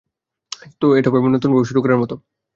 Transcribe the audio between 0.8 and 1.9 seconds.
এটা হবে আবার নতুনভাবে শুরু